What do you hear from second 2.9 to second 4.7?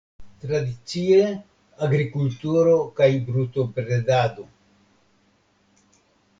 kaj brutobredado.